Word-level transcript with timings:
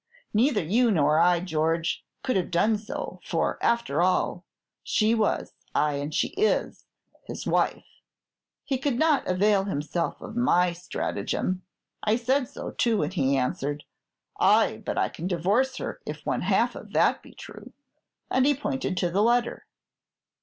Neither 0.33 0.63
you 0.63 0.89
nor 0.89 1.19
I, 1.19 1.41
George, 1.41 2.03
could 2.23 2.35
have 2.35 2.49
done 2.49 2.79
so; 2.79 3.19
for, 3.23 3.59
after 3.61 4.01
all, 4.01 4.43
she 4.81 5.13
was, 5.13 5.53
ay, 5.75 5.93
and 5.97 6.11
she 6.11 6.29
is, 6.29 6.87
his 7.27 7.45
wife. 7.45 7.85
He 8.63 8.79
could 8.79 8.97
not 8.97 9.27
avail 9.27 9.65
himself 9.65 10.19
of 10.19 10.35
my 10.35 10.73
stratagem. 10.73 11.61
I 12.01 12.15
said 12.15 12.47
so 12.47 12.71
too, 12.71 13.03
and 13.03 13.13
he 13.13 13.37
answered, 13.37 13.83
"Ay, 14.39 14.81
but 14.83 14.97
I 14.97 15.07
can 15.07 15.27
divorce 15.27 15.77
her 15.77 16.01
if 16.03 16.25
one 16.25 16.41
half 16.41 16.73
of 16.73 16.93
that 16.93 17.21
be 17.21 17.33
true;" 17.35 17.71
and 18.31 18.47
he 18.47 18.55
pointed 18.55 18.97
to 18.97 19.11
the 19.11 19.21
letter. 19.21 19.67